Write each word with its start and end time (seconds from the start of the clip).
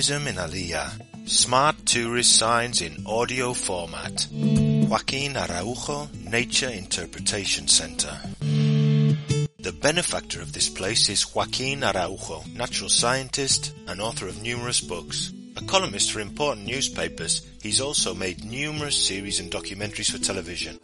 Tourism 0.00 0.28
in 0.28 0.36
Alía. 0.36 0.88
Smart 1.26 1.76
tourist 1.84 2.38
signs 2.38 2.80
in 2.80 3.04
audio 3.04 3.52
format. 3.52 4.26
Joaquin 4.32 5.36
Araujo 5.36 6.08
Nature 6.24 6.70
Interpretation 6.70 7.68
Center. 7.68 8.18
The 8.40 9.72
benefactor 9.78 10.40
of 10.40 10.54
this 10.54 10.70
place 10.70 11.10
is 11.10 11.34
Joaquin 11.34 11.84
Araujo, 11.84 12.42
natural 12.54 12.88
scientist 12.88 13.74
and 13.88 14.00
author 14.00 14.26
of 14.26 14.40
numerous 14.40 14.80
books. 14.80 15.34
A 15.58 15.64
columnist 15.64 16.12
for 16.12 16.20
important 16.20 16.66
newspapers, 16.66 17.46
he's 17.60 17.82
also 17.82 18.14
made 18.14 18.42
numerous 18.42 18.96
series 18.96 19.38
and 19.38 19.52
documentaries 19.52 20.10
for 20.10 20.16
television. 20.16 20.80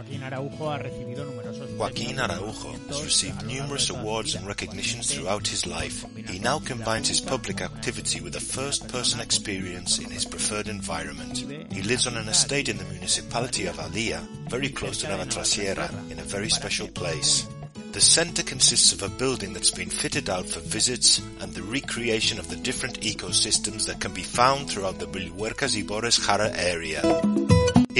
Joaquín 0.00 0.22
Araujo 0.22 0.70
ha 0.70 0.78
recibido 0.78 1.26
numerosos 1.26 1.70
Joaquin 1.76 2.20
Araujo 2.20 2.72
has 2.88 3.04
received 3.04 3.42
a 3.42 3.44
lo 3.44 3.48
largo 3.48 3.62
numerous 3.62 3.86
de 3.86 3.92
toda 3.92 4.00
su 4.00 4.08
awards 4.08 4.34
and 4.34 4.46
recognitions 4.46 5.14
throughout 5.14 5.46
his 5.46 5.66
life. 5.66 6.06
He 6.26 6.38
now 6.38 6.58
combines 6.58 7.08
his 7.08 7.20
public 7.20 7.60
activity 7.60 8.22
with 8.22 8.34
a 8.34 8.40
first-person 8.40 9.20
experience 9.20 9.98
in 9.98 10.10
his 10.10 10.24
preferred 10.24 10.68
environment. 10.68 11.44
He 11.70 11.82
lives 11.82 12.06
on 12.06 12.16
an 12.16 12.28
estate 12.28 12.70
in 12.70 12.78
the 12.78 12.84
municipality 12.84 13.66
of 13.66 13.76
Alía, 13.76 14.20
very 14.48 14.70
close 14.70 15.02
to 15.02 15.06
Navatrasierra, 15.06 15.90
in 16.10 16.18
a 16.18 16.24
very 16.24 16.48
special 16.48 16.88
place. 16.88 17.46
The 17.92 18.00
centre 18.00 18.42
consists 18.42 18.94
of 18.94 19.02
a 19.02 19.10
building 19.10 19.52
that's 19.52 19.70
been 19.70 19.90
fitted 19.90 20.30
out 20.30 20.46
for 20.46 20.60
visits 20.60 21.20
and 21.42 21.52
the 21.52 21.62
recreation 21.64 22.38
of 22.38 22.48
the 22.48 22.56
different 22.56 23.00
ecosystems 23.00 23.86
that 23.86 24.00
can 24.00 24.14
be 24.14 24.22
found 24.22 24.70
throughout 24.70 24.98
the 24.98 25.06
Villuercas 25.06 25.76
Ibores 25.76 26.24
Jara 26.26 26.50
area. 26.56 27.02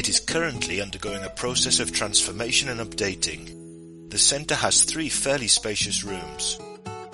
It 0.00 0.08
is 0.08 0.18
currently 0.18 0.80
undergoing 0.80 1.24
a 1.24 1.28
process 1.28 1.78
of 1.78 1.92
transformation 1.92 2.70
and 2.70 2.80
updating. 2.80 4.08
The 4.08 4.16
centre 4.16 4.54
has 4.54 4.82
three 4.82 5.10
fairly 5.10 5.46
spacious 5.46 6.04
rooms. 6.04 6.58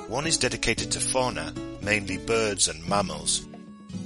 One 0.07 0.25
is 0.25 0.39
dedicated 0.39 0.93
to 0.93 1.01
fauna, 1.01 1.53
mainly 1.83 2.17
birds 2.17 2.69
and 2.69 2.89
mammals. 2.89 3.45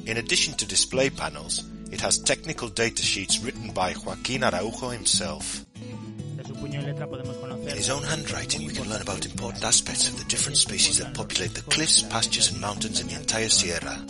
In 0.07 0.17
addition 0.17 0.55
to 0.55 0.65
display 0.65 1.11
panels, 1.11 1.63
it 1.93 2.01
has 2.01 2.21
technical 2.21 2.69
data 2.69 3.03
sheets 3.03 3.41
written 3.41 3.71
by 3.73 3.95
Joaquin 4.03 4.45
Araujo 4.45 4.89
himself. 4.89 5.67
In 5.77 7.77
his 7.77 7.91
own 7.91 8.03
handwriting, 8.03 8.67
we 8.67 8.73
can 8.73 8.89
learn 8.89 9.03
about 9.03 9.27
important 9.27 9.63
aspects 9.63 10.09
of 10.09 10.17
the 10.17 10.25
different 10.25 10.57
species 10.57 10.97
that 10.97 11.13
populate 11.13 11.53
the 11.53 11.71
cliffs, 11.71 12.01
pastures 12.01 12.51
and 12.51 12.63
mountains 12.63 13.03
in 13.03 13.09
the 13.09 13.17
entire 13.17 13.51
Sierra. 13.51 14.01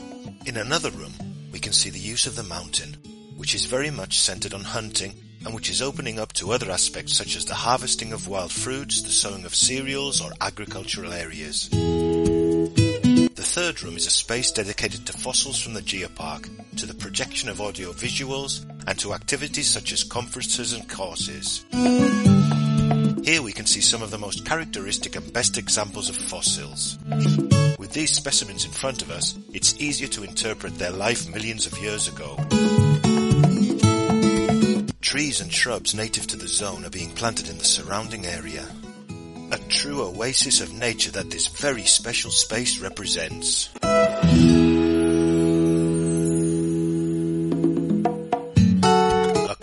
In 0.46 0.58
another 0.58 0.90
room, 0.90 1.14
we 1.50 1.58
can 1.58 1.72
see 1.72 1.90
the 1.90 1.98
use 1.98 2.28
of 2.28 2.36
the 2.36 2.44
mountain, 2.44 2.96
which 3.40 3.54
is 3.54 3.64
very 3.64 3.90
much 3.90 4.18
centered 4.18 4.52
on 4.52 4.60
hunting 4.60 5.14
and 5.46 5.54
which 5.54 5.70
is 5.70 5.80
opening 5.80 6.18
up 6.18 6.30
to 6.34 6.52
other 6.52 6.70
aspects 6.70 7.16
such 7.16 7.36
as 7.36 7.46
the 7.46 7.54
harvesting 7.54 8.12
of 8.12 8.28
wild 8.28 8.52
fruits, 8.52 9.00
the 9.00 9.08
sowing 9.08 9.46
of 9.46 9.54
cereals 9.54 10.20
or 10.20 10.30
agricultural 10.42 11.10
areas. 11.10 11.70
The 11.70 13.30
third 13.54 13.82
room 13.82 13.96
is 13.96 14.06
a 14.06 14.10
space 14.10 14.52
dedicated 14.52 15.06
to 15.06 15.14
fossils 15.14 15.58
from 15.58 15.72
the 15.72 15.80
geopark, 15.80 16.50
to 16.76 16.84
the 16.84 16.92
projection 16.92 17.48
of 17.48 17.62
audio 17.62 17.92
visuals, 17.92 18.66
and 18.86 18.98
to 18.98 19.14
activities 19.14 19.70
such 19.70 19.94
as 19.94 20.04
conferences 20.04 20.74
and 20.74 20.86
courses. 20.86 21.64
Here 23.24 23.40
we 23.40 23.52
can 23.52 23.64
see 23.64 23.80
some 23.80 24.02
of 24.02 24.10
the 24.10 24.18
most 24.18 24.44
characteristic 24.44 25.16
and 25.16 25.32
best 25.32 25.56
examples 25.56 26.10
of 26.10 26.16
fossils. 26.16 26.98
With 27.78 27.92
these 27.94 28.10
specimens 28.10 28.66
in 28.66 28.70
front 28.70 29.00
of 29.00 29.10
us, 29.10 29.38
it's 29.54 29.80
easier 29.80 30.08
to 30.08 30.24
interpret 30.24 30.74
their 30.74 30.90
life 30.90 31.26
millions 31.32 31.66
of 31.66 31.78
years 31.78 32.06
ago. 32.06 32.36
Trees 35.00 35.40
and 35.40 35.50
shrubs 35.52 35.94
native 35.94 36.26
to 36.26 36.36
the 36.36 36.46
zone 36.46 36.84
are 36.84 36.90
being 36.90 37.10
planted 37.12 37.48
in 37.48 37.56
the 37.56 37.64
surrounding 37.64 38.26
area. 38.26 38.66
A 39.50 39.58
true 39.68 40.02
oasis 40.02 40.60
of 40.60 40.74
nature 40.74 41.10
that 41.12 41.30
this 41.30 41.46
very 41.48 41.84
special 41.84 42.30
space 42.30 42.78
represents. 42.80 43.70
A 43.82 43.88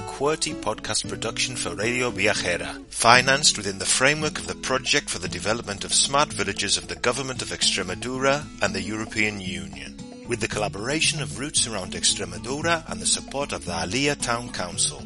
QWERTY 0.10 0.56
podcast 0.62 1.08
production 1.08 1.56
for 1.56 1.76
Radio 1.76 2.10
Viajera, 2.10 2.84
financed 2.88 3.58
within 3.58 3.78
the 3.78 3.86
framework 3.86 4.40
of 4.40 4.48
the 4.48 4.56
project 4.56 5.08
for 5.08 5.20
the 5.20 5.30
development 5.30 5.86
of 5.86 5.94
smart 5.94 6.34
villages 6.34 6.78
of 6.78 6.88
the 6.88 6.96
Government 6.96 7.44
of 7.44 7.50
Extremadura 7.50 8.44
and 8.64 8.74
the 8.74 8.82
European 8.82 9.40
Union, 9.40 9.96
with 10.28 10.40
the 10.40 10.48
collaboration 10.48 11.22
of 11.22 11.40
Roots 11.40 11.68
Around 11.68 11.94
Extremadura 11.94 12.90
and 12.92 13.00
the 13.00 13.06
support 13.06 13.54
of 13.54 13.66
the 13.66 13.72
Alía 13.72 14.20
Town 14.20 14.50
Council. 14.50 15.02